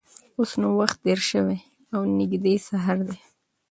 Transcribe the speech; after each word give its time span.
اوس 0.37 0.51
نو 0.61 0.67
وخت 0.79 0.97
تېر 1.05 1.19
شوی 1.29 1.59
او 1.93 2.01
نږدې 2.17 2.55
سهار 2.67 2.97
دی. 3.09 3.19